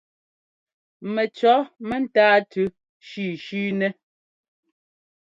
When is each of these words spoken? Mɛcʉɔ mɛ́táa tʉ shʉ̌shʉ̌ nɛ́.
Mɛcʉɔ 1.13 1.53
mɛ́táa 1.87 2.37
tʉ 2.51 2.61
shʉ̌shʉ̌ 3.07 3.65
nɛ́. 3.79 3.91